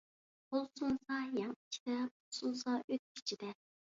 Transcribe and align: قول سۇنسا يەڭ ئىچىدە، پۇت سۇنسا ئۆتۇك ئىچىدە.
قول 0.53 0.63
سۇنسا 0.77 1.17
يەڭ 1.41 1.51
ئىچىدە، 1.57 1.99
پۇت 2.15 2.39
سۇنسا 2.39 2.75
ئۆتۇك 2.79 3.21
ئىچىدە. 3.23 3.51